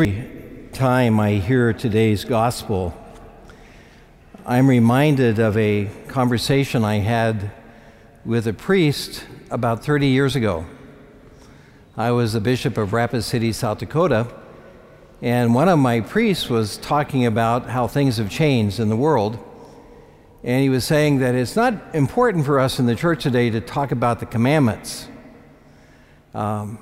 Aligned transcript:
Every 0.00 0.70
time 0.72 1.20
I 1.20 1.32
hear 1.32 1.74
today's 1.74 2.24
gospel, 2.24 2.94
I'm 4.46 4.66
reminded 4.66 5.38
of 5.38 5.54
a 5.58 5.90
conversation 6.08 6.82
I 6.82 7.00
had 7.00 7.50
with 8.24 8.46
a 8.46 8.54
priest 8.54 9.26
about 9.50 9.84
30 9.84 10.06
years 10.06 10.34
ago. 10.34 10.64
I 11.94 12.10
was 12.12 12.32
the 12.32 12.40
bishop 12.40 12.78
of 12.78 12.94
Rapid 12.94 13.20
City, 13.20 13.52
South 13.52 13.80
Dakota, 13.80 14.28
and 15.20 15.54
one 15.54 15.68
of 15.68 15.78
my 15.78 16.00
priests 16.00 16.48
was 16.48 16.78
talking 16.78 17.26
about 17.26 17.68
how 17.68 17.86
things 17.86 18.16
have 18.16 18.30
changed 18.30 18.80
in 18.80 18.88
the 18.88 18.96
world. 18.96 19.38
And 20.42 20.62
he 20.62 20.70
was 20.70 20.86
saying 20.86 21.18
that 21.18 21.34
it's 21.34 21.54
not 21.54 21.94
important 21.94 22.46
for 22.46 22.58
us 22.58 22.78
in 22.78 22.86
the 22.86 22.96
church 22.96 23.24
today 23.24 23.50
to 23.50 23.60
talk 23.60 23.92
about 23.92 24.20
the 24.20 24.26
commandments. 24.26 25.06
Um, 26.32 26.78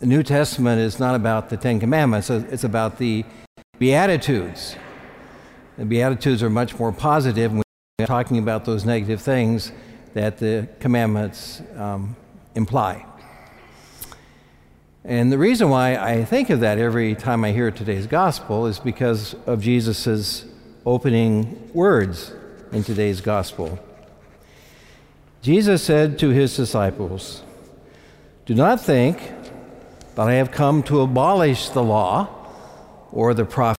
the 0.00 0.06
New 0.06 0.22
Testament 0.22 0.80
is 0.80 1.00
not 1.00 1.16
about 1.16 1.48
the 1.50 1.56
Ten 1.56 1.80
Commandments, 1.80 2.30
it's 2.30 2.64
about 2.64 2.98
the 2.98 3.24
Beatitudes. 3.78 4.76
The 5.76 5.84
Beatitudes 5.84 6.42
are 6.42 6.50
much 6.50 6.78
more 6.78 6.92
positive 6.92 7.52
when 7.52 7.62
we're 7.98 8.06
talking 8.06 8.38
about 8.38 8.64
those 8.64 8.84
negative 8.84 9.20
things 9.20 9.72
that 10.14 10.38
the 10.38 10.68
commandments 10.78 11.62
um, 11.76 12.16
imply. 12.54 13.04
And 15.04 15.32
the 15.32 15.38
reason 15.38 15.68
why 15.70 15.96
I 15.96 16.24
think 16.24 16.50
of 16.50 16.60
that 16.60 16.78
every 16.78 17.14
time 17.14 17.44
I 17.44 17.52
hear 17.52 17.70
today's 17.70 18.06
gospel 18.06 18.66
is 18.66 18.78
because 18.78 19.34
of 19.46 19.60
Jesus' 19.62 20.44
opening 20.86 21.70
words 21.74 22.32
in 22.72 22.84
today's 22.84 23.20
gospel. 23.20 23.78
Jesus 25.42 25.82
said 25.82 26.18
to 26.18 26.30
his 26.30 26.56
disciples, 26.56 27.42
Do 28.46 28.54
not 28.54 28.80
think 28.80 29.18
that 30.18 30.26
I 30.26 30.34
have 30.34 30.50
come 30.50 30.82
to 30.82 31.00
abolish 31.02 31.68
the 31.68 31.80
law 31.80 32.26
or 33.12 33.34
the 33.34 33.44
prophets. 33.44 33.78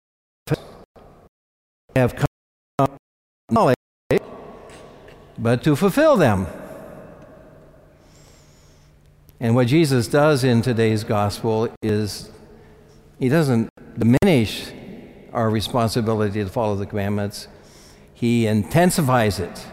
I 0.48 1.98
have 1.98 2.14
come 2.14 2.28
to 2.78 2.88
knowledge, 3.50 3.74
but 5.36 5.64
to 5.64 5.74
fulfill 5.74 6.16
them. 6.16 6.46
And 9.40 9.56
what 9.56 9.66
Jesus 9.66 10.06
does 10.06 10.44
in 10.44 10.62
today's 10.62 11.02
gospel 11.02 11.74
is 11.82 12.30
he 13.18 13.28
doesn't 13.28 13.68
diminish 13.98 14.70
our 15.32 15.50
responsibility 15.50 16.44
to 16.44 16.48
follow 16.48 16.76
the 16.76 16.86
commandments, 16.86 17.48
he 18.14 18.46
intensifies 18.46 19.40
it 19.40 19.66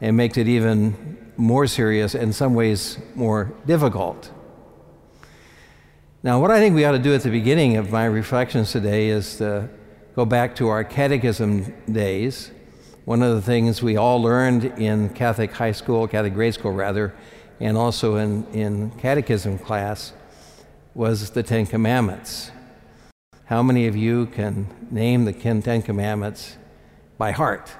and 0.00 0.16
makes 0.16 0.38
it 0.38 0.46
even 0.46 1.32
more 1.36 1.66
serious, 1.66 2.14
in 2.14 2.32
some 2.32 2.54
ways 2.54 2.96
more 3.16 3.52
difficult. 3.66 4.30
Now, 6.22 6.38
what 6.38 6.50
I 6.50 6.58
think 6.58 6.74
we 6.74 6.84
ought 6.84 6.92
to 6.92 6.98
do 6.98 7.14
at 7.14 7.22
the 7.22 7.30
beginning 7.30 7.78
of 7.78 7.90
my 7.90 8.04
reflections 8.04 8.72
today 8.72 9.08
is 9.08 9.38
to 9.38 9.70
go 10.14 10.26
back 10.26 10.54
to 10.56 10.68
our 10.68 10.84
catechism 10.84 11.72
days. 11.90 12.50
One 13.06 13.22
of 13.22 13.34
the 13.34 13.40
things 13.40 13.82
we 13.82 13.96
all 13.96 14.20
learned 14.20 14.66
in 14.78 15.08
Catholic 15.14 15.50
high 15.50 15.72
school, 15.72 16.06
Catholic 16.06 16.34
grade 16.34 16.52
school 16.52 16.72
rather, 16.72 17.14
and 17.58 17.74
also 17.74 18.16
in, 18.16 18.44
in 18.52 18.90
catechism 18.98 19.58
class 19.60 20.12
was 20.94 21.30
the 21.30 21.42
Ten 21.42 21.64
Commandments. 21.64 22.50
How 23.46 23.62
many 23.62 23.86
of 23.86 23.96
you 23.96 24.26
can 24.26 24.66
name 24.90 25.24
the 25.24 25.32
Ten 25.32 25.80
Commandments 25.80 26.58
by 27.16 27.30
heart? 27.30 27.72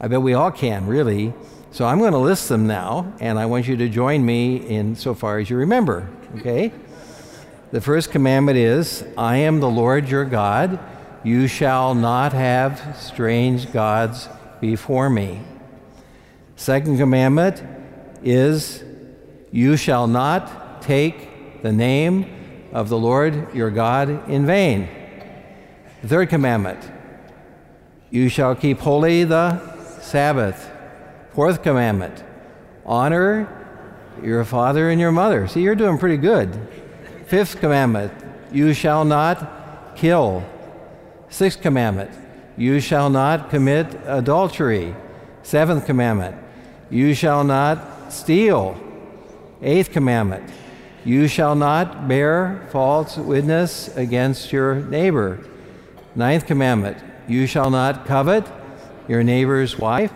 I 0.00 0.06
bet 0.06 0.22
we 0.22 0.34
all 0.34 0.52
can, 0.52 0.86
really. 0.86 1.34
So 1.74 1.84
I'm 1.84 1.98
going 1.98 2.12
to 2.12 2.18
list 2.18 2.48
them 2.48 2.68
now, 2.68 3.12
and 3.18 3.36
I 3.36 3.46
want 3.46 3.66
you 3.66 3.76
to 3.78 3.88
join 3.88 4.24
me 4.24 4.58
in 4.58 4.94
so 4.94 5.12
far 5.12 5.40
as 5.40 5.50
you 5.50 5.56
remember, 5.56 6.08
okay? 6.36 6.72
The 7.72 7.80
first 7.80 8.12
commandment 8.12 8.56
is 8.56 9.04
I 9.18 9.38
am 9.38 9.58
the 9.58 9.68
Lord 9.68 10.08
your 10.08 10.24
God. 10.24 10.78
You 11.24 11.48
shall 11.48 11.96
not 11.96 12.32
have 12.32 12.96
strange 12.96 13.72
gods 13.72 14.28
before 14.60 15.10
me. 15.10 15.40
Second 16.54 16.96
commandment 16.96 17.60
is 18.22 18.84
you 19.50 19.76
shall 19.76 20.06
not 20.06 20.80
take 20.80 21.62
the 21.64 21.72
name 21.72 22.70
of 22.72 22.88
the 22.88 22.98
Lord 22.98 23.52
your 23.52 23.72
God 23.72 24.30
in 24.30 24.46
vain. 24.46 24.88
Third 26.04 26.28
commandment 26.28 26.78
you 28.10 28.28
shall 28.28 28.54
keep 28.54 28.78
holy 28.78 29.24
the 29.24 29.58
Sabbath. 29.98 30.70
Fourth 31.34 31.64
commandment 31.64 32.22
honor 32.86 33.48
your 34.22 34.44
father 34.44 34.88
and 34.88 35.00
your 35.00 35.10
mother. 35.10 35.48
See, 35.48 35.62
you're 35.62 35.74
doing 35.74 35.98
pretty 35.98 36.16
good. 36.16 36.56
Fifth 37.26 37.58
commandment 37.58 38.12
you 38.52 38.72
shall 38.72 39.04
not 39.04 39.96
kill. 39.96 40.44
Sixth 41.28 41.60
commandment 41.60 42.12
you 42.56 42.78
shall 42.78 43.10
not 43.10 43.50
commit 43.50 43.88
adultery. 44.04 44.94
Seventh 45.42 45.86
commandment 45.86 46.36
you 46.88 47.14
shall 47.14 47.42
not 47.42 48.12
steal. 48.12 48.80
Eighth 49.60 49.90
commandment 49.90 50.48
you 51.04 51.26
shall 51.26 51.56
not 51.56 52.06
bear 52.06 52.64
false 52.70 53.16
witness 53.16 53.88
against 53.96 54.52
your 54.52 54.76
neighbor. 54.76 55.40
Ninth 56.14 56.46
commandment 56.46 56.96
you 57.26 57.48
shall 57.48 57.70
not 57.70 58.06
covet 58.06 58.46
your 59.08 59.24
neighbor's 59.24 59.76
wife. 59.76 60.12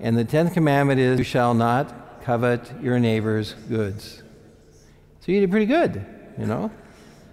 And 0.00 0.16
the 0.16 0.24
tenth 0.24 0.52
commandment 0.54 1.00
is, 1.00 1.18
You 1.18 1.24
shall 1.24 1.54
not 1.54 2.22
covet 2.22 2.72
your 2.82 2.98
neighbor's 2.98 3.54
goods. 3.68 4.22
So 5.20 5.32
you 5.32 5.40
did 5.40 5.50
pretty 5.50 5.66
good, 5.66 6.04
you 6.38 6.46
know. 6.46 6.70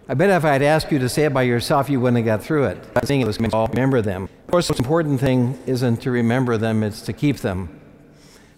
I 0.08 0.14
bet 0.14 0.30
if 0.30 0.44
I'd 0.44 0.62
asked 0.62 0.92
you 0.92 1.00
to 1.00 1.10
say 1.10 1.24
it 1.24 1.34
by 1.34 1.44
yourself, 1.44 1.90
you 1.90 2.00
wouldn't 2.00 2.18
have 2.18 2.26
got 2.26 2.46
through 2.46 2.66
it. 2.66 2.78
I 2.96 3.02
think 3.02 3.24
it 3.24 3.28
was 3.28 3.40
all 3.54 3.68
remember 3.68 4.02
them. 4.02 4.24
Of 4.24 4.52
course, 4.52 4.68
the 4.68 4.74
most 4.74 4.80
important 4.80 5.20
thing 5.20 5.58
isn't 5.66 6.02
to 6.02 6.12
remember 6.12 6.58
them, 6.58 6.84
it's 6.84 7.02
to 7.04 7.14
keep 7.14 7.38
them. 7.38 7.80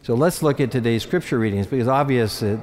So 0.01 0.15
let's 0.15 0.41
look 0.41 0.59
at 0.59 0.71
today's 0.71 1.03
scripture 1.03 1.39
readings 1.39 1.67
because 1.67 1.87
obvious 1.87 2.41
uh, 2.41 2.57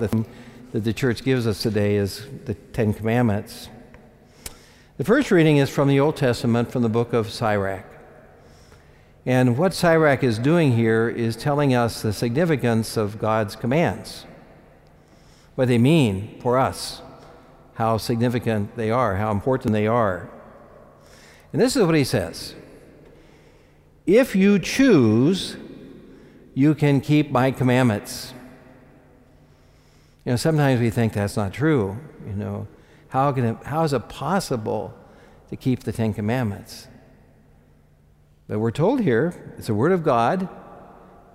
that 0.72 0.84
the 0.84 0.92
church 0.92 1.24
gives 1.24 1.46
us 1.46 1.62
today 1.62 1.96
is 1.96 2.26
the 2.46 2.54
Ten 2.54 2.92
Commandments. 2.92 3.68
The 4.96 5.04
first 5.04 5.30
reading 5.30 5.56
is 5.56 5.70
from 5.70 5.88
the 5.88 6.00
Old 6.00 6.16
Testament 6.16 6.70
from 6.70 6.82
the 6.82 6.88
book 6.88 7.12
of 7.12 7.30
Sirach. 7.30 7.84
And 9.26 9.58
what 9.58 9.74
Sirach 9.74 10.22
is 10.22 10.38
doing 10.38 10.72
here 10.72 11.08
is 11.08 11.36
telling 11.36 11.74
us 11.74 12.00
the 12.00 12.12
significance 12.12 12.96
of 12.96 13.18
God's 13.18 13.54
commands, 13.54 14.24
what 15.54 15.68
they 15.68 15.78
mean 15.78 16.38
for 16.40 16.58
us, 16.58 17.02
how 17.74 17.98
significant 17.98 18.76
they 18.76 18.90
are, 18.90 19.16
how 19.16 19.30
important 19.30 19.72
they 19.72 19.86
are. 19.86 20.30
And 21.52 21.60
this 21.60 21.76
is 21.76 21.84
what 21.84 21.94
he 21.94 22.04
says 22.04 22.54
If 24.06 24.34
you 24.34 24.58
choose, 24.58 25.56
you 26.54 26.74
can 26.74 27.00
keep 27.00 27.30
my 27.30 27.50
commandments. 27.50 28.32
You 30.24 30.32
know, 30.32 30.36
sometimes 30.36 30.80
we 30.80 30.90
think 30.90 31.12
that's 31.14 31.36
not 31.36 31.52
true. 31.52 31.98
You 32.26 32.34
know, 32.34 32.68
how, 33.08 33.32
can 33.32 33.44
it, 33.44 33.56
how 33.64 33.84
is 33.84 33.92
it 33.92 34.08
possible 34.08 34.94
to 35.48 35.56
keep 35.56 35.82
the 35.84 35.92
Ten 35.92 36.12
Commandments? 36.12 36.88
But 38.50 38.58
we're 38.58 38.72
told 38.72 39.00
here, 39.00 39.32
it's 39.58 39.68
a 39.68 39.74
word 39.74 39.92
of 39.92 40.02
God. 40.02 40.48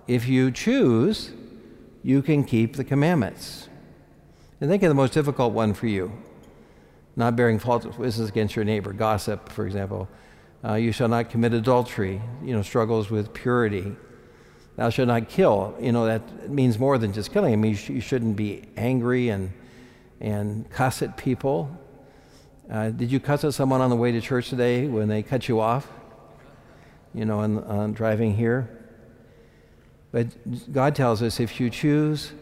If 0.05 0.27
you 0.27 0.51
choose, 0.51 1.31
you 2.03 2.21
can 2.21 2.43
keep 2.43 2.75
the 2.75 2.83
commandments. 2.83 3.69
And 4.59 4.69
think 4.69 4.83
of 4.83 4.89
the 4.89 4.95
most 4.95 5.13
difficult 5.13 5.53
one 5.53 5.73
for 5.73 5.87
you 5.87 6.11
not 7.15 7.37
bearing 7.37 7.57
false 7.57 7.85
witness 7.85 8.19
against 8.19 8.57
your 8.57 8.65
neighbor, 8.65 8.91
gossip, 8.91 9.47
for 9.47 9.65
example. 9.65 10.09
Uh, 10.61 10.73
you 10.73 10.91
shall 10.91 11.07
not 11.07 11.29
commit 11.29 11.53
adultery, 11.53 12.21
you 12.43 12.53
know, 12.53 12.61
struggles 12.61 13.09
with 13.09 13.33
purity. 13.33 13.95
Thou 14.75 14.89
shalt 14.89 15.07
not 15.07 15.29
kill. 15.29 15.73
You 15.79 15.93
know, 15.93 16.05
that 16.07 16.49
means 16.49 16.77
more 16.77 16.97
than 16.97 17.13
just 17.13 17.31
killing. 17.31 17.53
I 17.53 17.55
mean, 17.55 17.71
you, 17.71 17.77
sh- 17.77 17.89
you 17.91 18.01
shouldn't 18.01 18.35
be 18.35 18.65
angry 18.75 19.29
and, 19.29 19.53
and 20.19 20.69
cuss 20.69 21.01
at 21.01 21.15
people. 21.15 21.71
Uh, 22.69 22.89
did 22.89 23.09
you 23.09 23.21
cuss 23.21 23.45
at 23.45 23.53
someone 23.53 23.79
on 23.79 23.89
the 23.89 23.95
way 23.95 24.11
to 24.11 24.19
church 24.19 24.49
today 24.49 24.87
when 24.87 25.07
they 25.07 25.23
cut 25.23 25.47
you 25.47 25.61
off? 25.61 25.87
You 27.15 27.25
know, 27.25 27.39
on, 27.39 27.63
on 27.63 27.93
driving 27.93 28.35
here. 28.35 28.69
But 30.11 30.27
God 30.71 30.95
tells 30.95 31.21
us 31.21 31.39
if 31.39 31.59
you 31.59 31.69
choose, 31.69 32.33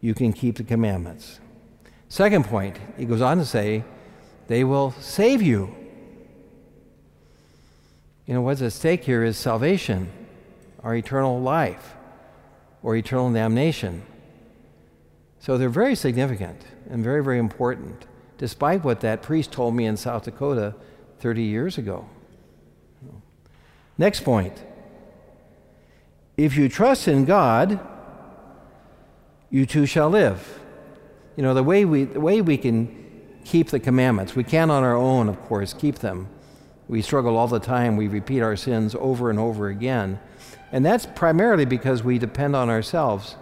you 0.00 0.14
can 0.14 0.32
keep 0.32 0.56
the 0.56 0.64
commandments. 0.64 1.40
Second 2.08 2.44
point, 2.44 2.76
he 2.96 3.04
goes 3.04 3.20
on 3.20 3.38
to 3.38 3.44
say, 3.44 3.84
they 4.48 4.64
will 4.64 4.92
save 4.92 5.42
you. 5.42 5.74
You 8.26 8.34
know, 8.34 8.42
what's 8.42 8.62
at 8.62 8.72
stake 8.72 9.04
here 9.04 9.22
is 9.22 9.36
salvation, 9.36 10.10
our 10.82 10.94
eternal 10.94 11.40
life, 11.40 11.94
or 12.82 12.96
eternal 12.96 13.32
damnation. 13.32 14.02
So 15.40 15.56
they're 15.56 15.68
very 15.68 15.94
significant 15.94 16.62
and 16.90 17.02
very, 17.04 17.22
very 17.22 17.38
important, 17.38 18.06
despite 18.38 18.84
what 18.84 19.00
that 19.00 19.22
priest 19.22 19.52
told 19.52 19.74
me 19.74 19.86
in 19.86 19.96
South 19.96 20.24
Dakota 20.24 20.74
30 21.20 21.42
years 21.42 21.78
ago. 21.78 22.08
Next 23.98 24.20
point. 24.20 24.64
If 26.36 26.56
you 26.56 26.68
trust 26.68 27.08
in 27.08 27.24
God, 27.24 27.80
you 29.50 29.66
too 29.66 29.86
shall 29.86 30.08
live. 30.08 30.60
You 31.36 31.42
know, 31.42 31.52
the 31.52 31.64
way 31.64 31.84
we, 31.84 32.04
the 32.04 32.20
way 32.20 32.40
we 32.40 32.56
can 32.56 32.98
keep 33.44 33.70
the 33.70 33.80
commandments. 33.80 34.36
We 34.36 34.44
can't 34.44 34.70
on 34.70 34.84
our 34.84 34.94
own, 34.94 35.28
of 35.28 35.40
course, 35.42 35.72
keep 35.72 35.98
them. 35.98 36.28
We 36.86 37.02
struggle 37.02 37.36
all 37.36 37.48
the 37.48 37.58
time. 37.58 37.96
We 37.96 38.06
repeat 38.06 38.40
our 38.40 38.56
sins 38.56 38.94
over 38.94 39.30
and 39.30 39.38
over 39.38 39.68
again. 39.68 40.20
And 40.70 40.84
that's 40.84 41.06
primarily 41.06 41.64
because 41.64 42.02
we 42.02 42.18
depend 42.18 42.54
on 42.54 42.70
ourselves 42.70 43.36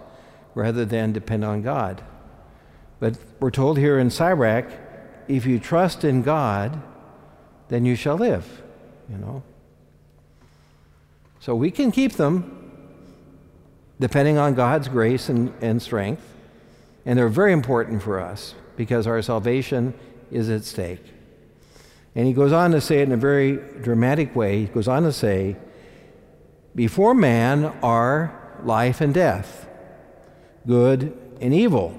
rather 0.55 0.85
than 0.85 1.11
depend 1.11 1.45
on 1.45 1.61
God. 1.61 2.01
But 2.99 3.17
we're 3.39 3.51
told 3.51 3.77
here 3.77 3.99
in 3.99 4.09
Sirach, 4.09 4.65
if 5.27 5.45
you 5.45 5.59
trust 5.59 6.03
in 6.03 6.23
God, 6.23 6.81
then 7.67 7.85
you 7.85 7.95
shall 7.95 8.15
live, 8.15 8.63
you 9.09 9.17
know. 9.17 9.43
So 11.47 11.55
we 11.55 11.71
can 11.71 11.93
keep 11.93 12.11
them 12.11 12.51
depending 14.01 14.37
on 14.37 14.53
God's 14.53 14.89
grace 14.89 15.29
and, 15.29 15.53
and 15.61 15.81
strength. 15.81 16.21
And 17.05 17.17
they're 17.17 17.29
very 17.29 17.53
important 17.53 18.03
for 18.03 18.19
us 18.19 18.53
because 18.75 19.07
our 19.07 19.21
salvation 19.21 19.93
is 20.29 20.49
at 20.49 20.65
stake. 20.65 21.05
And 22.15 22.27
he 22.27 22.33
goes 22.33 22.51
on 22.51 22.71
to 22.71 22.81
say 22.81 22.99
it 22.99 23.03
in 23.03 23.13
a 23.13 23.15
very 23.15 23.59
dramatic 23.81 24.35
way. 24.35 24.59
He 24.59 24.65
goes 24.65 24.89
on 24.89 25.03
to 25.03 25.13
say, 25.13 25.55
Before 26.75 27.13
man 27.13 27.63
are 27.81 28.59
life 28.65 28.99
and 28.99 29.13
death, 29.13 29.69
good 30.67 31.17
and 31.39 31.53
evil. 31.53 31.97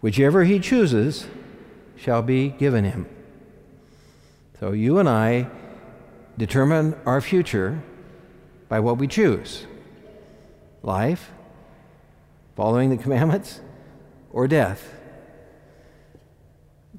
Whichever 0.00 0.42
he 0.42 0.58
chooses 0.58 1.28
shall 1.94 2.22
be 2.22 2.48
given 2.48 2.82
him. 2.82 3.06
So 4.58 4.72
you 4.72 4.98
and 4.98 5.08
I 5.08 5.48
determine 6.38 6.94
our 7.04 7.20
future 7.20 7.82
by 8.68 8.80
what 8.80 8.96
we 8.96 9.06
choose 9.06 9.66
life, 10.82 11.30
following 12.56 12.90
the 12.90 12.96
commandments, 12.96 13.60
or 14.30 14.46
death, 14.46 14.94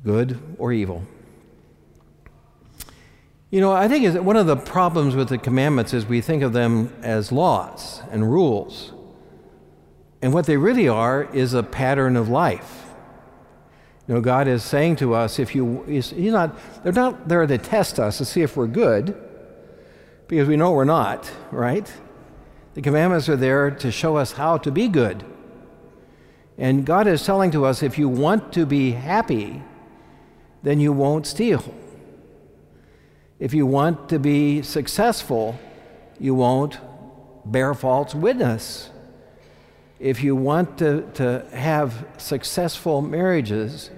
good 0.04 0.40
or 0.58 0.74
evil. 0.74 1.04
You 3.50 3.62
know, 3.62 3.72
I 3.72 3.88
think 3.88 4.22
one 4.22 4.36
of 4.36 4.46
the 4.46 4.56
problems 4.56 5.16
with 5.16 5.30
the 5.30 5.38
commandments 5.38 5.94
is 5.94 6.06
we 6.06 6.22
think 6.22 6.44
of 6.44 6.54
them 6.54 6.94
as 7.02 7.32
laws 7.32 8.02
and 8.12 8.30
rules. 8.32 8.94
And 10.22 10.34
what 10.34 10.46
they 10.46 10.58
really 10.58 10.88
are 10.88 11.24
is 11.34 11.54
a 11.54 11.64
pattern 11.64 12.16
of 12.16 12.30
life. 12.30 12.86
You 14.08 14.16
know, 14.16 14.22
God 14.22 14.48
is 14.48 14.64
saying 14.64 14.98
to 14.98 15.14
us, 15.14 15.40
if 15.40 15.56
you, 15.56 15.84
he's, 15.84 16.12
not, 16.12 16.58
they're 16.84 16.92
not 16.92 17.28
there 17.28 17.46
to 17.46 17.58
test 17.58 18.00
us 18.00 18.18
to 18.18 18.26
see 18.26 18.42
if 18.42 18.58
we're 18.58 18.68
good, 18.68 19.16
because 20.30 20.48
we 20.48 20.56
know 20.56 20.72
we're 20.72 20.86
not, 20.86 21.30
right? 21.52 21.92
The 22.76 22.84
commandments 22.84 23.28
are 23.28 23.36
there 23.36 23.72
to 23.72 23.92
show 23.92 24.16
us 24.16 24.34
how 24.34 24.60
to 24.60 24.72
be 24.72 24.88
good. 24.88 25.26
And 26.58 26.86
God 26.86 27.08
is 27.08 27.26
telling 27.26 27.50
to 27.52 27.66
us 27.66 27.81
if 27.81 27.98
you 27.98 28.08
want 28.08 28.54
to 28.54 28.66
be 28.68 28.92
happy, 28.92 29.64
then 30.62 30.80
you 30.80 30.94
won't 30.94 31.26
steal. 31.26 31.74
If 33.40 33.56
you 33.56 33.66
want 33.66 34.08
to 34.10 34.20
be 34.20 34.62
successful, 34.62 35.60
you 36.20 36.36
won't 36.36 36.78
bear 37.44 37.74
false 37.74 38.14
witness. 38.14 38.92
If 40.00 40.22
you 40.24 40.36
want 40.36 40.78
to, 40.78 41.10
to 41.16 41.48
have 41.54 42.06
successful 42.18 43.02
marriages, 43.02 43.90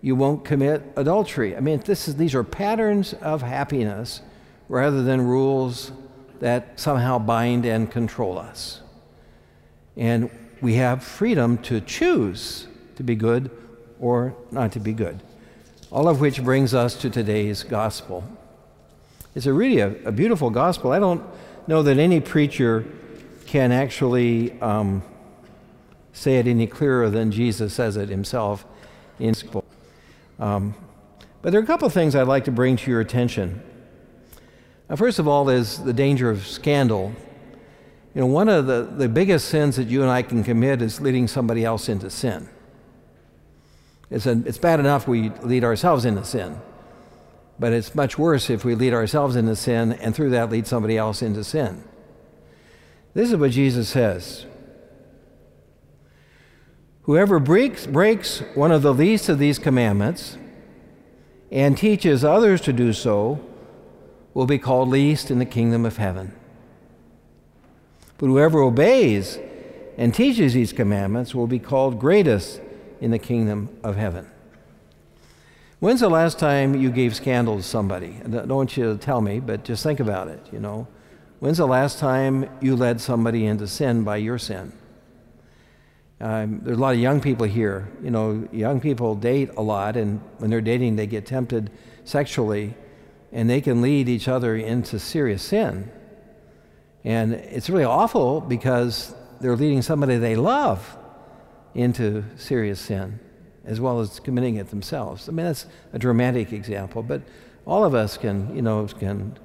you 0.00 0.16
won't 0.16 0.42
commit 0.42 0.82
adultery. 0.96 1.54
I 1.54 1.60
mean, 1.60 1.80
this 1.84 2.08
is, 2.08 2.16
these 2.16 2.34
are 2.34 2.44
patterns 2.44 3.12
of 3.12 3.42
happiness 3.42 4.22
rather 4.70 5.02
than 5.02 5.20
rules 5.20 5.90
that 6.38 6.78
somehow 6.78 7.18
bind 7.18 7.66
and 7.66 7.90
control 7.90 8.38
us. 8.38 8.80
And 9.96 10.30
we 10.60 10.74
have 10.74 11.02
freedom 11.02 11.58
to 11.64 11.80
choose 11.80 12.68
to 12.94 13.02
be 13.02 13.16
good 13.16 13.50
or 13.98 14.34
not 14.52 14.70
to 14.72 14.80
be 14.80 14.92
good. 14.92 15.20
All 15.90 16.08
of 16.08 16.20
which 16.20 16.42
brings 16.44 16.72
us 16.72 16.94
to 17.00 17.10
today's 17.10 17.64
gospel. 17.64 18.22
It's 19.34 19.46
a 19.46 19.52
really 19.52 19.80
a, 19.80 19.88
a 20.04 20.12
beautiful 20.12 20.50
gospel. 20.50 20.92
I 20.92 21.00
don't 21.00 21.22
know 21.66 21.82
that 21.82 21.98
any 21.98 22.20
preacher 22.20 22.84
can 23.46 23.72
actually 23.72 24.58
um, 24.60 25.02
say 26.12 26.38
it 26.38 26.46
any 26.46 26.68
clearer 26.68 27.10
than 27.10 27.32
Jesus 27.32 27.74
says 27.74 27.96
it 27.96 28.08
himself 28.08 28.64
in 29.18 29.34
school. 29.34 29.64
Um, 30.38 30.76
but 31.42 31.50
there 31.50 31.60
are 31.60 31.64
a 31.64 31.66
couple 31.66 31.88
of 31.88 31.92
things 31.92 32.14
I'd 32.14 32.28
like 32.28 32.44
to 32.44 32.52
bring 32.52 32.76
to 32.76 32.90
your 32.90 33.00
attention. 33.00 33.62
Now, 34.90 34.96
first 34.96 35.20
of 35.20 35.28
all, 35.28 35.48
is 35.48 35.78
the 35.84 35.92
danger 35.92 36.30
of 36.30 36.44
scandal. 36.44 37.14
You 38.12 38.22
know, 38.22 38.26
one 38.26 38.48
of 38.48 38.66
the, 38.66 38.82
the 38.82 39.08
biggest 39.08 39.48
sins 39.48 39.76
that 39.76 39.86
you 39.86 40.02
and 40.02 40.10
I 40.10 40.22
can 40.22 40.42
commit 40.42 40.82
is 40.82 41.00
leading 41.00 41.28
somebody 41.28 41.64
else 41.64 41.88
into 41.88 42.10
sin. 42.10 42.48
It's, 44.10 44.26
a, 44.26 44.42
it's 44.44 44.58
bad 44.58 44.80
enough 44.80 45.06
we 45.06 45.28
lead 45.42 45.62
ourselves 45.62 46.04
into 46.04 46.24
sin, 46.24 46.60
but 47.60 47.72
it's 47.72 47.94
much 47.94 48.18
worse 48.18 48.50
if 48.50 48.64
we 48.64 48.74
lead 48.74 48.92
ourselves 48.92 49.36
into 49.36 49.54
sin 49.54 49.92
and 49.92 50.12
through 50.12 50.30
that 50.30 50.50
lead 50.50 50.66
somebody 50.66 50.98
else 50.98 51.22
into 51.22 51.44
sin. 51.44 51.84
This 53.14 53.30
is 53.30 53.36
what 53.36 53.52
Jesus 53.52 53.88
says 53.88 54.44
Whoever 57.02 57.38
breaks, 57.38 57.86
breaks 57.86 58.40
one 58.56 58.72
of 58.72 58.82
the 58.82 58.92
least 58.92 59.28
of 59.28 59.38
these 59.38 59.60
commandments 59.60 60.36
and 61.52 61.78
teaches 61.78 62.24
others 62.24 62.60
to 62.62 62.72
do 62.72 62.92
so 62.92 63.46
will 64.34 64.46
be 64.46 64.58
called 64.58 64.88
least 64.88 65.30
in 65.30 65.38
the 65.38 65.44
kingdom 65.44 65.84
of 65.84 65.96
heaven. 65.96 66.32
But 68.18 68.26
whoever 68.26 68.60
obeys 68.60 69.38
and 69.96 70.14
teaches 70.14 70.54
these 70.54 70.72
commandments 70.72 71.34
will 71.34 71.46
be 71.46 71.58
called 71.58 71.98
greatest 71.98 72.60
in 73.00 73.10
the 73.10 73.18
kingdom 73.18 73.68
of 73.82 73.96
heaven. 73.96 74.30
When's 75.80 76.00
the 76.00 76.10
last 76.10 76.38
time 76.38 76.74
you 76.74 76.90
gave 76.90 77.16
scandal 77.16 77.56
to 77.56 77.62
somebody? 77.62 78.20
I 78.22 78.28
don't 78.28 78.48
want 78.48 78.76
you 78.76 78.92
to 78.92 78.98
tell 78.98 79.22
me, 79.22 79.40
but 79.40 79.64
just 79.64 79.82
think 79.82 79.98
about 79.98 80.28
it, 80.28 80.46
you 80.52 80.60
know. 80.60 80.86
When's 81.38 81.56
the 81.56 81.66
last 81.66 81.98
time 81.98 82.50
you 82.60 82.76
led 82.76 83.00
somebody 83.00 83.46
into 83.46 83.66
sin 83.66 84.04
by 84.04 84.18
your 84.18 84.36
sin? 84.36 84.74
Um, 86.20 86.60
there's 86.62 86.76
a 86.76 86.80
lot 86.80 86.92
of 86.92 87.00
young 87.00 87.22
people 87.22 87.46
here. 87.46 87.88
You 88.02 88.10
know, 88.10 88.46
young 88.52 88.78
people 88.78 89.14
date 89.14 89.48
a 89.56 89.62
lot, 89.62 89.96
and 89.96 90.20
when 90.36 90.50
they're 90.50 90.60
dating, 90.60 90.96
they 90.96 91.06
get 91.06 91.24
tempted 91.24 91.70
sexually, 92.04 92.74
and 93.32 93.48
they 93.48 93.60
can 93.60 93.82
lead 93.82 94.08
each 94.08 94.28
other 94.28 94.56
into 94.56 94.98
serious 94.98 95.42
sin. 95.42 95.90
And 97.04 97.34
it's 97.34 97.70
really 97.70 97.84
awful 97.84 98.40
because 98.40 99.14
they're 99.40 99.56
leading 99.56 99.82
somebody 99.82 100.18
they 100.18 100.36
love 100.36 100.96
into 101.74 102.24
serious 102.36 102.80
sin, 102.80 103.18
as 103.64 103.80
well 103.80 104.00
as 104.00 104.20
committing 104.20 104.56
it 104.56 104.70
themselves. 104.70 105.28
I 105.28 105.32
mean, 105.32 105.46
that's 105.46 105.66
a 105.92 105.98
dramatic 105.98 106.52
example, 106.52 107.02
but 107.02 107.22
all 107.66 107.84
of 107.84 107.94
us 107.94 108.16
can, 108.16 108.54
you 108.54 108.62
know, 108.62 108.86
can 108.86 109.38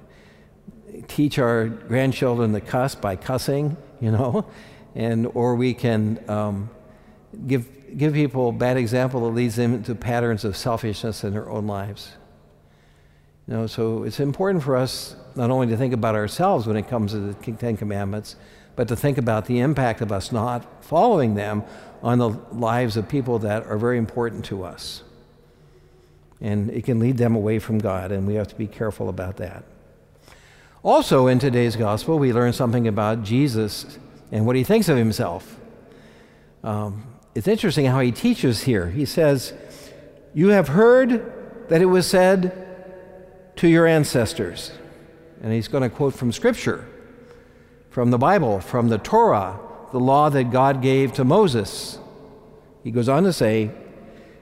teach 1.07 1.38
our 1.39 1.67
grandchildren 1.67 2.53
to 2.53 2.62
cuss 2.62 2.95
by 2.95 3.15
cussing, 3.15 3.77
you 4.01 4.12
know, 4.12 4.45
and 4.95 5.27
or 5.33 5.55
we 5.55 5.74
can 5.74 6.19
um, 6.29 6.69
give 7.48 7.67
give 7.98 8.13
people 8.13 8.50
a 8.50 8.51
bad 8.51 8.75
example 8.75 9.21
that 9.21 9.36
leads 9.36 9.55
them 9.55 9.74
into 9.74 9.95
patterns 9.95 10.43
of 10.43 10.57
selfishness 10.57 11.24
in 11.24 11.31
their 11.31 11.50
own 11.50 11.67
lives. 11.67 12.12
You 13.47 13.53
know, 13.53 13.67
so 13.67 14.03
it's 14.03 14.19
important 14.19 14.63
for 14.63 14.75
us 14.75 15.15
not 15.35 15.51
only 15.51 15.67
to 15.67 15.77
think 15.77 15.93
about 15.93 16.15
ourselves 16.15 16.65
when 16.65 16.77
it 16.77 16.87
comes 16.87 17.11
to 17.11 17.19
the 17.19 17.51
Ten 17.53 17.77
Commandments, 17.77 18.35
but 18.75 18.87
to 18.87 18.95
think 18.95 19.17
about 19.17 19.45
the 19.45 19.59
impact 19.59 20.01
of 20.01 20.11
us 20.11 20.31
not 20.31 20.83
following 20.83 21.35
them 21.35 21.63
on 22.01 22.17
the 22.17 22.29
lives 22.51 22.97
of 22.97 23.07
people 23.07 23.39
that 23.39 23.65
are 23.67 23.77
very 23.77 23.97
important 23.97 24.45
to 24.45 24.63
us. 24.63 25.03
And 26.41 26.69
it 26.71 26.83
can 26.83 26.99
lead 26.99 27.17
them 27.17 27.35
away 27.35 27.59
from 27.59 27.79
God, 27.79 28.11
and 28.11 28.27
we 28.27 28.35
have 28.35 28.47
to 28.47 28.55
be 28.55 28.67
careful 28.67 29.09
about 29.09 29.37
that. 29.37 29.63
Also, 30.83 31.27
in 31.27 31.39
today's 31.39 31.75
gospel, 31.75 32.19
we 32.19 32.33
learn 32.33 32.53
something 32.53 32.87
about 32.87 33.23
Jesus 33.23 33.97
and 34.31 34.45
what 34.45 34.55
he 34.55 34.63
thinks 34.63 34.89
of 34.89 34.97
himself. 34.97 35.59
Um, 36.63 37.05
it's 37.33 37.47
interesting 37.47 37.85
how 37.85 37.99
he 37.99 38.11
teaches 38.11 38.63
here. 38.63 38.89
He 38.89 39.05
says, 39.05 39.53
You 40.33 40.49
have 40.49 40.69
heard 40.69 41.69
that 41.69 41.81
it 41.81 41.85
was 41.85 42.07
said 42.07 42.64
to 43.57 43.67
your 43.67 43.85
ancestors. 43.88 44.71
And 45.41 45.53
he's 45.53 45.67
going 45.67 45.83
to 45.83 45.89
quote 45.89 46.13
from 46.13 46.31
Scripture, 46.31 46.88
from 47.89 48.12
the 48.12 48.17
Bible, 48.17 48.59
from 48.59 48.89
the 48.89 48.97
Torah, 48.97 49.59
the 49.91 50.00
law 50.00 50.29
that 50.29 50.51
God 50.51 50.81
gave 50.81 51.13
to 51.13 51.24
Moses. 51.24 52.00
He 52.83 52.91
goes 52.91 53.09
on 53.09 53.24
to 53.24 53.33
say, 53.33 53.71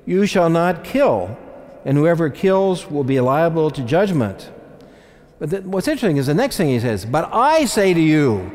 You 0.06 0.26
shall 0.26 0.50
not 0.50 0.84
kill, 0.84 1.38
and 1.86 1.98
whoever 1.98 2.30
kills 2.30 2.90
will 2.90 3.04
be 3.04 3.20
liable 3.20 3.70
to 3.72 3.84
judgment. 3.84 4.52
But 5.40 5.50
the, 5.50 5.62
what's 5.62 5.88
interesting 5.88 6.18
is 6.18 6.28
the 6.28 6.34
next 6.34 6.58
thing 6.58 6.70
he 6.70 6.80
says, 6.80 7.06
But 7.06 7.30
I 7.34 7.66
say 7.66 7.94
to 7.94 8.02
you, 8.02 8.52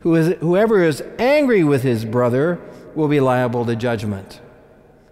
who 0.00 0.14
is, 0.14 0.36
whoever 0.40 0.82
is 0.82 1.02
angry 1.18 1.64
with 1.64 1.82
his 1.82 2.04
brother 2.04 2.60
will 2.94 3.08
be 3.08 3.20
liable 3.20 3.66
to 3.66 3.76
judgment. 3.76 4.40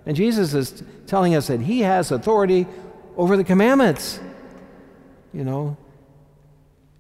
And 0.07 0.17
Jesus 0.17 0.55
is 0.55 0.83
telling 1.07 1.35
us 1.35 1.49
that 1.49 1.63
he 1.63 1.81
has 1.81 2.13
authority 2.13 2.67
over 3.17 3.37
the 3.37 3.45
commandments, 3.45 4.21
you 5.33 5.45
know, 5.45 5.77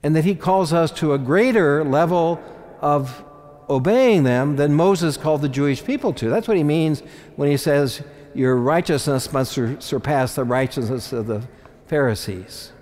and 0.02 0.14
that 0.16 0.24
he 0.24 0.34
calls 0.34 0.72
us 0.72 0.90
to 0.92 1.12
a 1.12 1.18
greater 1.18 1.84
level 1.84 2.40
of 2.80 3.24
obeying 3.68 4.22
them 4.22 4.56
than 4.56 4.74
Moses 4.74 5.16
called 5.16 5.42
the 5.42 5.48
Jewish 5.48 5.84
people 5.84 6.12
to. 6.14 6.30
That's 6.30 6.48
what 6.48 6.56
he 6.56 6.62
means 6.62 7.00
when 7.36 7.50
he 7.50 7.56
says, 7.56 8.02
Your 8.34 8.56
righteousness 8.56 9.32
must 9.32 9.52
sur- 9.52 9.80
surpass 9.80 10.34
the 10.34 10.44
righteousness 10.44 11.12
of 11.12 11.26
the 11.26 11.46
Pharisees. 11.86 12.72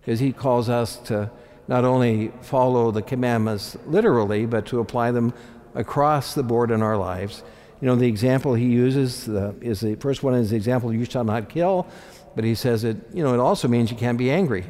Because 0.00 0.20
he 0.20 0.32
calls 0.32 0.68
us 0.68 0.96
to 0.96 1.30
not 1.68 1.84
only 1.84 2.32
follow 2.40 2.90
the 2.90 3.02
commandments 3.02 3.76
literally, 3.86 4.46
but 4.46 4.66
to 4.66 4.80
apply 4.80 5.12
them 5.12 5.32
across 5.74 6.34
the 6.34 6.42
board 6.42 6.70
in 6.70 6.82
our 6.82 6.96
lives. 6.96 7.44
You 7.80 7.86
know, 7.86 7.96
the 7.96 8.06
example 8.06 8.54
he 8.54 8.66
uses 8.66 9.24
the, 9.24 9.54
is 9.60 9.80
the 9.80 9.94
first 9.96 10.22
one 10.22 10.34
is 10.34 10.50
the 10.50 10.56
example, 10.56 10.92
you 10.92 11.04
shall 11.04 11.24
not 11.24 11.48
kill, 11.48 11.86
but 12.34 12.44
he 12.44 12.54
says 12.54 12.84
it, 12.84 12.96
you 13.14 13.22
know, 13.22 13.34
it 13.34 13.40
also 13.40 13.68
means 13.68 13.90
you 13.90 13.96
can't 13.96 14.18
be 14.18 14.30
angry. 14.30 14.64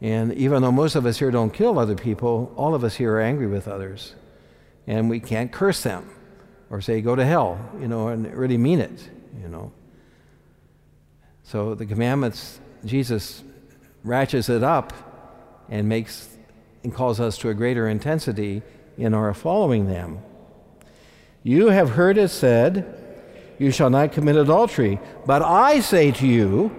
And 0.00 0.34
even 0.34 0.62
though 0.62 0.72
most 0.72 0.96
of 0.96 1.06
us 1.06 1.18
here 1.18 1.30
don't 1.30 1.50
kill 1.52 1.78
other 1.78 1.94
people, 1.94 2.52
all 2.56 2.74
of 2.74 2.84
us 2.84 2.94
here 2.94 3.14
are 3.14 3.20
angry 3.20 3.46
with 3.46 3.66
others. 3.66 4.14
And 4.86 5.08
we 5.08 5.18
can't 5.18 5.50
curse 5.50 5.82
them 5.82 6.10
or 6.68 6.80
say, 6.80 7.00
go 7.00 7.16
to 7.16 7.24
hell, 7.24 7.58
you 7.80 7.88
know, 7.88 8.08
and 8.08 8.30
really 8.36 8.58
mean 8.58 8.80
it, 8.80 9.08
you 9.40 9.48
know. 9.48 9.72
So 11.42 11.74
the 11.74 11.86
commandments, 11.86 12.60
Jesus 12.84 13.42
ratchets 14.02 14.50
it 14.50 14.62
up 14.62 14.92
and 15.70 15.88
makes 15.88 16.28
and 16.82 16.94
calls 16.94 17.18
us 17.18 17.38
to 17.38 17.48
a 17.48 17.54
greater 17.54 17.88
intensity 17.88 18.62
in 18.98 19.14
our 19.14 19.32
following 19.32 19.86
them. 19.86 20.18
You 21.44 21.68
have 21.68 21.90
heard 21.90 22.16
it 22.16 22.28
said, 22.28 22.86
You 23.58 23.70
shall 23.70 23.90
not 23.90 24.12
commit 24.12 24.34
adultery. 24.34 24.98
But 25.26 25.42
I 25.42 25.80
say 25.80 26.10
to 26.10 26.26
you, 26.26 26.74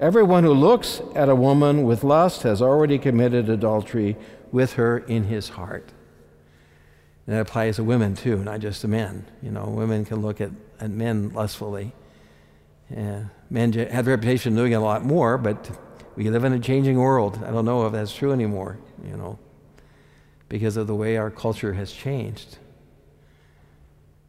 everyone 0.00 0.42
who 0.42 0.54
looks 0.54 1.02
at 1.14 1.28
a 1.28 1.34
woman 1.34 1.82
with 1.84 2.02
lust 2.02 2.42
has 2.42 2.62
already 2.62 2.98
committed 2.98 3.50
adultery 3.50 4.16
with 4.50 4.72
her 4.72 4.98
in 4.98 5.24
his 5.24 5.50
heart. 5.50 5.92
And 7.26 7.36
that 7.36 7.42
applies 7.42 7.76
to 7.76 7.84
women 7.84 8.14
too, 8.14 8.42
not 8.42 8.60
just 8.60 8.80
to 8.80 8.88
men. 8.88 9.26
You 9.42 9.50
know, 9.50 9.66
women 9.66 10.06
can 10.06 10.22
look 10.22 10.40
at, 10.40 10.50
at 10.80 10.90
men 10.90 11.34
lustfully. 11.34 11.92
Yeah, 12.90 13.24
men 13.50 13.72
have 13.74 14.06
a 14.06 14.10
reputation 14.10 14.52
of 14.52 14.58
doing 14.58 14.74
a 14.74 14.80
lot 14.80 15.04
more, 15.04 15.36
but 15.36 15.70
we 16.14 16.30
live 16.30 16.44
in 16.44 16.54
a 16.54 16.60
changing 16.60 16.96
world. 16.96 17.42
I 17.44 17.50
don't 17.50 17.66
know 17.66 17.84
if 17.86 17.92
that's 17.92 18.14
true 18.14 18.32
anymore, 18.32 18.78
you 19.04 19.16
know, 19.16 19.38
because 20.48 20.78
of 20.78 20.86
the 20.86 20.94
way 20.94 21.18
our 21.18 21.30
culture 21.30 21.74
has 21.74 21.92
changed. 21.92 22.58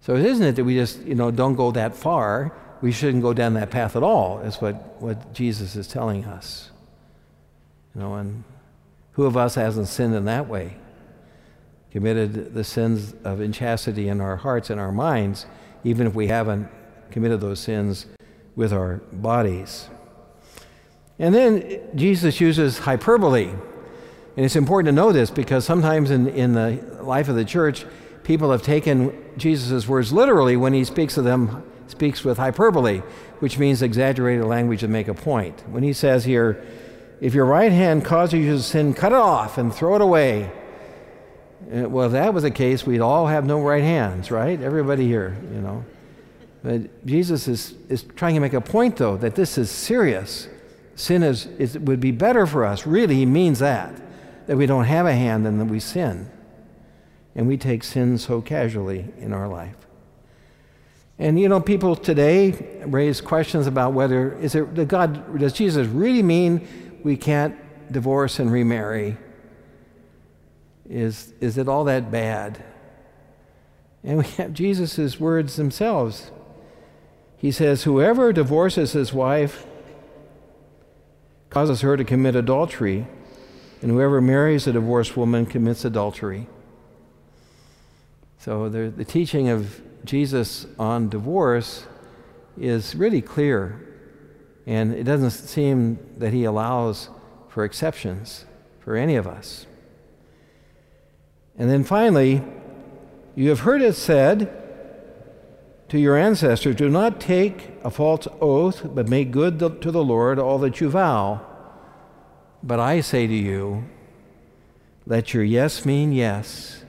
So 0.07 0.15
isn't 0.15 0.45
it 0.45 0.55
that 0.55 0.63
we 0.63 0.75
just, 0.75 1.01
you 1.03 1.15
know, 1.15 1.31
don't 1.31 1.55
go 1.55 1.71
that 1.71 1.93
far? 1.93 2.53
We 2.79 2.93
shouldn't 2.93 3.21
go 3.21 3.33
down 3.33 3.55
that 3.55 3.71
path 3.71 3.97
at 3.97 4.03
all, 4.03 4.39
is 4.39 4.55
what, 4.61 5.01
what 5.01 5.33
Jesus 5.33 5.75
is 5.75 5.85
telling 5.85 6.23
us. 6.23 6.71
You 7.93 7.99
know, 7.99 8.13
and 8.13 8.45
who 9.11 9.25
of 9.25 9.35
us 9.35 9.55
hasn't 9.55 9.89
sinned 9.89 10.15
in 10.15 10.23
that 10.23 10.47
way? 10.47 10.77
Committed 11.91 12.53
the 12.53 12.63
sins 12.63 13.15
of 13.25 13.41
inchastity 13.41 14.07
in 14.07 14.21
our 14.21 14.37
hearts 14.37 14.69
and 14.69 14.79
our 14.79 14.93
minds, 14.93 15.45
even 15.83 16.07
if 16.07 16.15
we 16.15 16.27
haven't 16.27 16.69
committed 17.11 17.41
those 17.41 17.59
sins 17.59 18.05
with 18.55 18.71
our 18.71 19.01
bodies. 19.11 19.89
And 21.19 21.35
then 21.35 21.81
Jesus 21.95 22.39
uses 22.39 22.77
hyperbole. 22.77 23.49
And 23.49 24.45
it's 24.45 24.55
important 24.55 24.85
to 24.85 24.93
know 24.93 25.11
this 25.11 25.29
because 25.29 25.65
sometimes 25.65 26.11
in, 26.11 26.29
in 26.29 26.53
the 26.53 27.01
life 27.01 27.27
of 27.27 27.35
the 27.35 27.43
church, 27.43 27.85
people 28.27 28.51
have 28.51 28.62
taken 28.62 29.17
Jesus' 29.38 29.88
words 29.88 30.12
literally 30.12 30.57
when 30.57 30.74
he 30.74 30.84
speaks 30.84 31.17
of 31.17 31.24
them, 31.24 31.63
speaks 31.88 32.25
with 32.25 32.38
hyperbole, 32.38 33.01
which 33.39 33.57
means 33.57 33.81
exaggerated 33.81 34.43
language 34.43 34.81
to 34.81 34.88
make 34.89 35.07
a 35.07 35.13
point. 35.13 35.63
When 35.69 35.81
he 35.81 35.93
says 35.93 36.25
here, 36.25 36.62
if 37.22 37.34
your 37.34 37.46
right 37.46 37.72
hand 37.72 38.03
causes 38.03 38.34
you 38.34 38.51
to 38.51 38.62
sin, 38.62 38.93
cut 38.93 39.13
it 39.13 39.17
off 39.17 39.57
and 39.57 39.74
throw 39.74 39.96
it 39.96 40.01
away. 40.01 40.51
Uh, 41.74 41.88
well, 41.88 42.07
if 42.07 42.12
that 42.12 42.34
was 42.34 42.43
the 42.43 42.51
case, 42.51 42.86
we'd 42.86 43.00
all 43.00 43.27
have 43.27 43.46
no 43.46 43.62
right 43.62 43.81
hands, 43.81 44.29
right? 44.29 44.62
Everybody 44.62 45.07
here, 45.07 45.38
you 45.53 45.62
know. 45.62 45.86
But 46.63 47.05
Jesus 47.05 47.48
is, 47.48 47.75
is 47.88 48.03
trying 48.17 48.34
to 48.34 48.41
make 48.41 48.53
a 48.53 48.60
point, 48.60 48.98
though, 48.98 49.15
that 49.17 49.36
this 49.36 49.57
is 49.57 49.72
serious. 49.72 50.50
Sin 50.96 51.24
is, 51.24 51.46
is, 51.60 51.79
would 51.79 52.01
be 52.01 52.12
better 52.12 52.46
for 52.46 52.65
us. 52.65 52.86
Really, 52.86 53.15
he 53.15 53.25
means 53.25 53.60
that, 53.60 53.96
that 54.48 54.57
we 54.57 54.65
don't 54.65 54.84
have 54.84 55.05
a 55.05 55.13
hand 55.13 55.48
and 55.48 55.62
that 55.62 55.65
we 55.65 55.79
sin. 55.79 56.29
And 57.38 57.48
we 57.48 57.56
take 57.56 57.84
sin 57.84 58.17
so 58.17 58.41
casually 58.41 59.06
in 59.20 59.32
our 59.32 59.48
life. 59.48 59.77
And 61.20 61.39
you 61.39 61.48
know, 61.48 61.62
people 61.62 61.96
today 61.96 62.84
raise 62.86 63.22
questions 63.22 63.65
about 63.65 63.94
whether 63.94 64.34
is 64.34 64.53
it 64.53 64.74
does 64.74 64.88
God 64.88 65.39
does 65.39 65.53
Jesus 65.53 65.88
really 65.88 66.22
mean 66.22 66.67
we 67.03 67.15
can't 67.15 67.56
divorce 67.91 68.39
and 68.39 68.51
remarry? 68.51 69.17
Is 70.89 71.34
is 71.39 71.58
it 71.58 71.70
all 71.70 71.86
that 71.86 72.12
bad? 72.12 72.63
And 74.03 74.20
we 74.20 74.25
have 74.38 74.53
Jesus' 74.53 75.20
words 75.20 75.56
themselves. 75.56 76.32
He 77.38 77.51
says, 77.51 77.84
Whoever 77.84 78.34
divorces 78.34 78.94
his 78.94 79.13
wife 79.13 79.65
causes 81.50 81.82
her 81.82 81.98
to 81.98 82.03
commit 82.03 82.36
adultery, 82.36 83.08
and 83.82 83.91
whoever 83.91 84.22
marries 84.22 84.67
a 84.67 84.74
divorced 84.74 85.15
woman 85.15 85.46
commits 85.46 85.86
adultery. 85.86 86.48
So 88.48 88.70
the, 88.70 88.89
the 88.89 89.04
teaching 89.04 89.50
of 89.50 89.82
Jesus 90.06 90.68
on 90.80 91.10
divorce 91.10 91.86
is 92.58 92.96
really 92.96 93.22
clear, 93.22 93.86
and 94.66 94.94
it 94.94 95.04
doesn't 95.04 95.32
seem 95.32 96.00
that 96.18 96.32
he 96.32 96.46
allows 96.46 97.10
for 97.50 97.66
exceptions 97.66 98.46
for 98.80 98.96
any 98.96 99.18
of 99.18 99.27
us. 99.27 99.66
And 101.58 101.70
then 101.70 101.84
finally, 101.84 102.42
you 103.36 103.50
have 103.50 103.60
heard 103.60 103.82
it 103.82 103.96
said 103.96 104.50
to 105.89 106.00
your 106.00 106.16
ancestors, 106.16 106.77
Do 106.77 106.88
not 106.88 107.20
take 107.20 107.72
a 107.84 107.92
false 107.92 108.30
oath, 108.39 108.82
but 108.96 109.10
make 109.10 109.32
good 109.32 109.60
to 109.60 109.92
the 109.92 110.06
Lord 110.06 110.39
all 110.39 110.58
that 110.60 110.80
you 110.80 110.89
vow. 110.89 111.46
But 112.63 112.80
I 112.80 113.01
say 113.01 113.27
to 113.27 113.36
you, 113.36 113.89
let 115.06 115.34
your 115.34 115.44
yes 115.44 115.86
mean 115.86 116.13
yes, 116.13 116.86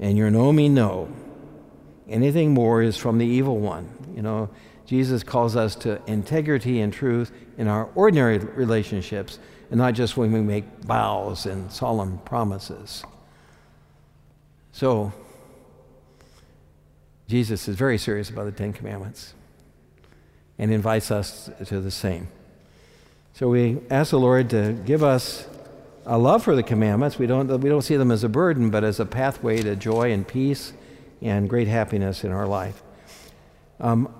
and 0.00 0.18
your 0.18 0.30
no 0.30 0.52
mean 0.52 0.74
no. 0.74 1.08
Anything 2.08 2.52
more 2.52 2.82
is 2.82 2.96
from 2.96 3.18
the 3.18 3.26
evil 3.26 3.58
one. 3.58 3.88
You 4.16 4.22
know, 4.22 4.50
Jesus 4.86 5.22
calls 5.22 5.54
us 5.54 5.76
to 5.76 6.00
integrity 6.06 6.80
and 6.80 6.92
truth 6.92 7.30
in 7.56 7.68
our 7.68 7.88
ordinary 7.94 8.38
relationships, 8.38 9.38
and 9.70 9.78
not 9.78 9.94
just 9.94 10.16
when 10.16 10.32
we 10.32 10.40
make 10.40 10.64
vows 10.80 11.46
and 11.46 11.70
solemn 11.70 12.18
promises. 12.24 13.04
So, 14.72 15.12
Jesus 17.28 17.68
is 17.68 17.76
very 17.76 17.98
serious 17.98 18.30
about 18.30 18.46
the 18.46 18.52
Ten 18.52 18.72
Commandments 18.72 19.34
and 20.58 20.72
invites 20.72 21.12
us 21.12 21.48
to 21.66 21.80
the 21.80 21.90
same. 21.90 22.26
So 23.34 23.48
we 23.48 23.78
ask 23.88 24.10
the 24.10 24.18
Lord 24.18 24.50
to 24.50 24.72
give 24.84 25.04
us 25.04 25.46
a 26.10 26.18
love 26.18 26.42
for 26.42 26.56
the 26.56 26.62
commandments. 26.64 27.20
We 27.20 27.28
don't, 27.28 27.46
we 27.60 27.68
don't 27.68 27.82
see 27.82 27.96
them 27.96 28.10
as 28.10 28.24
a 28.24 28.28
burden, 28.28 28.68
but 28.68 28.82
as 28.82 28.98
a 28.98 29.06
pathway 29.06 29.62
to 29.62 29.76
joy 29.76 30.10
and 30.10 30.26
peace 30.26 30.72
and 31.22 31.48
great 31.48 31.68
happiness 31.68 32.24
in 32.24 32.32
our 32.32 32.48
life. 32.48 32.82
Um, 33.78 34.12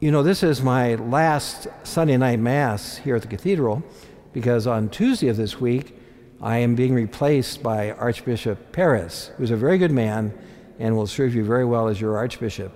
you 0.00 0.10
know, 0.10 0.24
this 0.24 0.42
is 0.42 0.62
my 0.62 0.96
last 0.96 1.68
Sunday 1.84 2.16
night 2.16 2.40
Mass 2.40 2.96
here 2.96 3.14
at 3.14 3.22
the 3.22 3.28
cathedral 3.28 3.84
because 4.32 4.66
on 4.66 4.88
Tuesday 4.88 5.28
of 5.28 5.36
this 5.36 5.60
week, 5.60 5.96
I 6.40 6.56
am 6.58 6.74
being 6.74 6.92
replaced 6.92 7.62
by 7.62 7.92
Archbishop 7.92 8.72
Perez, 8.72 9.30
who's 9.36 9.52
a 9.52 9.56
very 9.56 9.78
good 9.78 9.92
man 9.92 10.36
and 10.80 10.96
will 10.96 11.06
serve 11.06 11.36
you 11.36 11.44
very 11.44 11.64
well 11.64 11.86
as 11.86 12.00
your 12.00 12.16
Archbishop. 12.16 12.72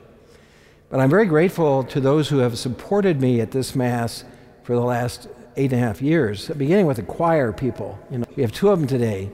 But 0.89 1.01
I'm 1.01 1.11
very 1.11 1.27
grateful 1.27 1.83
to 1.83 2.01
those 2.01 2.29
who 2.29 2.39
have 2.39 2.57
supported 2.57 3.21
me 3.21 3.41
at 3.41 3.51
this 3.51 3.75
Mass 3.75 4.23
for 4.63 4.77
the 4.77 4.83
last 4.83 5.27
eight 5.57 5.73
and 5.73 5.83
a 5.83 5.85
half 5.85 6.03
years, 6.03 6.49
beginning 6.49 6.87
with 6.87 6.99
the 6.99 7.03
choir 7.03 7.53
people. 7.53 7.99
You 8.11 8.19
know, 8.19 8.27
we 8.37 8.43
have 8.43 8.53
two 8.53 8.69
of 8.69 8.79
them 8.79 8.89
today, 8.89 9.31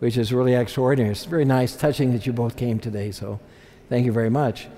which 0.00 0.16
is 0.16 0.32
really 0.32 0.54
extraordinary. 0.54 1.12
It's 1.12 1.24
very 1.24 1.44
nice, 1.44 1.74
touching 1.74 2.12
that 2.12 2.26
you 2.26 2.32
both 2.32 2.56
came 2.56 2.78
today, 2.78 3.10
so 3.10 3.40
thank 3.88 4.04
you 4.04 4.12
very 4.12 4.30
much. 4.30 4.68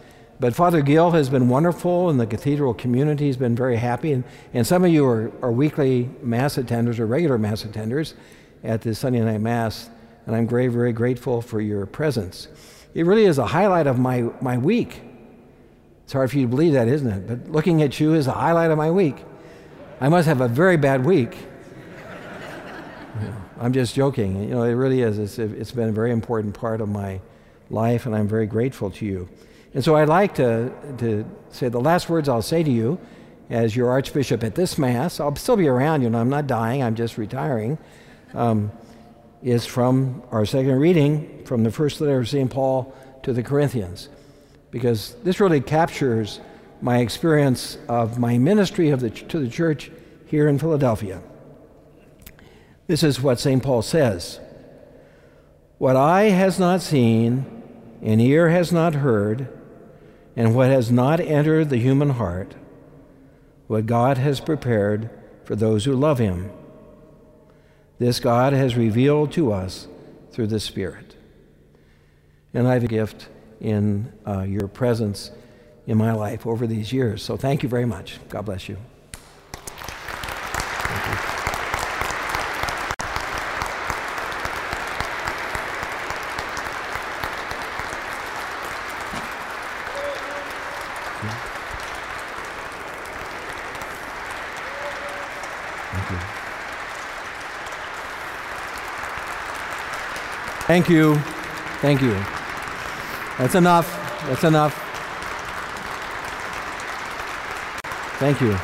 But 0.41 0.55
Father 0.55 0.83
Gill 0.83 1.13
has 1.13 1.29
been 1.29 1.49
wonderful, 1.49 2.11
and 2.11 2.19
the 2.19 2.27
cathedral 2.27 2.75
community 2.75 3.29
has 3.29 3.37
been 3.37 3.55
very 3.55 3.77
happy. 3.77 4.13
And, 4.13 4.25
and 4.53 4.67
some 4.67 4.85
of 4.85 4.91
you 4.91 5.07
are, 5.07 5.33
are 5.43 5.53
weekly 5.53 6.11
Mass 6.23 6.57
attenders 6.57 6.99
or 6.99 7.07
regular 7.07 7.39
Mass 7.39 7.63
attenders 7.63 8.15
at 8.63 8.83
the 8.83 8.95
Sunday 8.95 9.21
night 9.21 9.41
Mass, 9.41 9.91
and 10.27 10.35
I'm 10.35 10.49
very, 10.49 10.69
very 10.69 10.93
grateful 10.93 11.41
for 11.41 11.61
your 11.61 11.87
presence. 11.87 12.49
It 12.95 13.07
really 13.07 13.25
is 13.25 13.39
a 13.39 13.47
highlight 13.47 13.87
of 13.87 13.99
my, 13.99 14.23
my 14.41 14.59
week. 14.59 15.03
It's 16.05 16.13
hard 16.13 16.31
for 16.31 16.37
you 16.37 16.47
to 16.47 16.51
believe 16.51 16.75
that, 16.75 16.89
isn't 16.89 17.09
it? 17.09 17.27
But 17.27 17.51
looking 17.51 17.83
at 17.83 17.99
you 17.99 18.15
is 18.15 18.27
a 18.27 18.33
highlight 18.33 18.71
of 18.71 18.79
my 18.79 18.91
week. 18.91 19.17
I 20.01 20.09
must 20.09 20.27
have 20.27 20.41
a 20.41 20.49
very 20.49 20.77
bad 20.77 21.05
week. 21.05 21.37
I'm 23.61 23.73
just 23.73 23.95
joking. 23.95 24.43
You 24.43 24.51
know, 24.51 24.63
it 24.65 24.73
really 24.73 25.03
is. 25.03 25.19
It's, 25.19 25.39
it's 25.39 25.71
been 25.71 25.89
a 25.89 25.93
very 25.93 26.11
important 26.11 26.55
part 26.55 26.81
of 26.81 26.89
my 26.89 27.21
life, 27.71 28.05
and 28.07 28.15
I'm 28.15 28.29
very 28.29 28.47
grateful 28.47 28.91
to 28.91 29.07
you. 29.07 29.29
And 29.73 29.85
so 29.85 29.97
I'd 29.97 30.09
like 30.09 30.35
to, 30.37 30.73
to 30.99 31.25
say 31.51 31.69
the 31.69 31.81
last 31.81 32.09
words 32.09 32.29
I'll 32.29 32.43
say 32.43 32.63
to 32.63 32.71
you 32.71 32.99
as 33.51 33.77
your 33.77 33.91
Archbishop 33.91 34.43
at 34.43 34.55
this 34.55 34.79
Mass. 34.79 35.21
I'll 35.21 35.35
still 35.37 35.57
be 35.57 35.69
around, 35.69 36.03
you 36.03 36.11
know, 36.11 36.19
I'm 36.19 36.29
not 36.29 36.47
dying, 36.47 36.83
I'm 36.83 36.95
just 36.95 37.17
retiring. 37.17 37.79
Um, 38.35 38.73
is 39.43 39.67
from 39.67 40.23
our 40.31 40.47
second 40.47 40.79
reading 40.79 41.45
from 41.45 41.63
the 41.63 41.71
first 41.71 42.01
letter 42.01 42.19
of 42.19 42.29
St. 42.29 42.51
Paul 42.51 42.95
to 43.23 43.33
the 43.33 43.43
Corinthians, 43.43 44.09
because 44.71 45.15
this 45.23 45.39
really 45.39 45.61
captures 45.61 46.41
my 46.85 46.99
experience 46.99 47.79
of 47.89 48.19
my 48.19 48.37
ministry 48.37 48.91
of 48.91 49.01
the, 49.01 49.09
to 49.09 49.39
the 49.39 49.49
church 49.49 49.91
here 50.27 50.47
in 50.47 50.59
Philadelphia. 50.59 51.23
This 52.87 53.03
is 53.03 53.23
what 53.23 53.41
St. 53.41 53.63
Paul 53.63 53.81
says 53.81 54.39
What 55.79 55.97
eye 55.97 56.25
has 56.25 56.59
not 56.59 56.83
seen, 56.83 57.63
and 58.03 58.21
ear 58.21 58.51
has 58.51 58.71
not 58.71 58.97
heard, 58.97 59.49
and 60.37 60.55
what 60.55 60.69
has 60.69 60.93
not 60.93 61.21
entered 61.21 61.71
the 61.71 61.79
human 61.79 62.11
heart, 62.11 62.55
what 63.67 63.87
God 63.87 64.19
has 64.19 64.39
prepared 64.39 65.09
for 65.47 65.57
those 65.57 65.87
who 65.87 65.95
love 65.95 66.19
Him. 66.19 66.51
This 67.99 68.21
God 68.21 68.53
has 68.53 68.77
revealed 68.77 69.33
to 69.33 69.55
us 69.55 69.89
through 70.33 70.49
the 70.49 70.61
Spirit. 70.61 71.17
And 72.53 72.69
I 72.69 72.75
have 72.75 72.85
a 72.85 72.89
gift 72.89 73.31
in 73.59 74.13
uh, 74.27 74.43
your 74.43 74.69
presence 74.69 75.31
in 75.87 75.99
my 75.99 76.13
life 76.13 76.47
over 76.47 76.67
these 76.67 76.93
years. 76.93 77.23
So 77.23 77.37
thank 77.37 77.63
you 77.63 77.69
very 77.69 77.85
much. 77.87 78.19
God 78.29 78.47
bless 78.47 78.69
you. 78.69 78.77
Thank 100.67 100.89
you. 100.89 101.15
Thank 101.83 102.01
you. 102.01 102.15
That's 103.37 103.55
enough. 103.55 103.87
That's 104.27 104.45
enough. 104.45 104.84
Thank 108.25 108.41
you. 108.41 108.59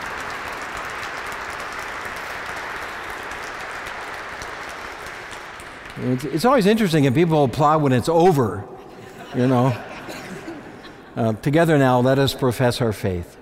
It's, 6.15 6.25
it's 6.25 6.45
always 6.47 6.65
interesting 6.65 7.05
and 7.05 7.15
people 7.15 7.45
applaud 7.45 7.83
when 7.83 7.93
it's 7.93 8.09
over, 8.09 8.65
you 9.35 9.47
know. 9.47 9.77
Uh, 11.15 11.35
together 11.35 11.77
now, 11.77 12.01
let 12.01 12.19
us 12.19 12.33
profess 12.33 12.81
our 12.81 12.95
faith. 12.95 13.37